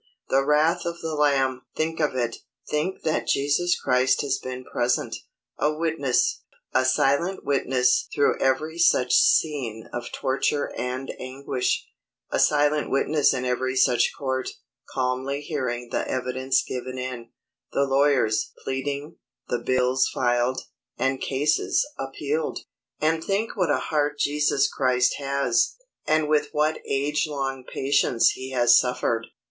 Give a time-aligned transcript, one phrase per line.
[0.29, 1.61] The wrath of the Lamb!
[1.75, 2.37] Think of it!
[2.67, 5.15] Think that Jesus Christ has been present,
[5.59, 13.45] a witness,—a silent witness through every such scene of torture and anguish,—a silent witness in
[13.45, 14.49] every such court,
[14.91, 17.29] calmly hearing the evidence given in,
[17.71, 19.17] the lawyers pleading,
[19.49, 20.61] the bills filed,
[20.97, 22.61] and cases appealed!
[22.99, 25.75] And think what a heart Jesus Christ has,
[26.07, 29.27] and with what age long patience he has suffered!